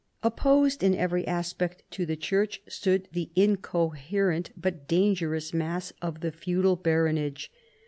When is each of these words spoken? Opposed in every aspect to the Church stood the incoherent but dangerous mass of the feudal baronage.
Opposed 0.23 0.81
in 0.81 0.95
every 0.95 1.27
aspect 1.27 1.83
to 1.91 2.07
the 2.07 2.15
Church 2.15 2.59
stood 2.67 3.07
the 3.11 3.29
incoherent 3.35 4.49
but 4.57 4.87
dangerous 4.87 5.53
mass 5.53 5.93
of 6.01 6.21
the 6.21 6.31
feudal 6.31 6.75
baronage. 6.75 7.51